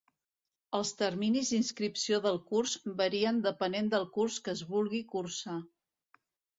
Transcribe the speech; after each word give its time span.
Els 0.77 0.93
terminis 1.01 1.51
d'inscripció 1.57 2.19
del 2.25 2.41
curs 2.49 2.75
varien 3.05 3.45
depenent 3.47 3.95
del 3.95 4.11
curs 4.19 4.43
que 4.49 4.57
es 4.59 4.67
vulgui 4.75 5.07
cursar. 5.17 5.63